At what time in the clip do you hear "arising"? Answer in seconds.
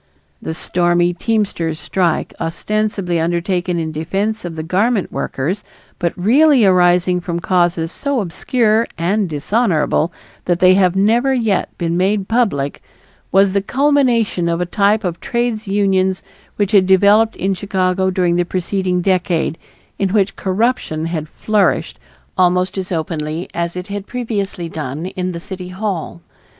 6.65-7.21